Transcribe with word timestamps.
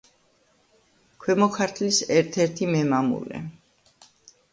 ქვემო 1.25 1.47
ქართლის 1.57 1.99
ერთ-ერთი 2.15 2.69
მემამულე. 2.77 3.43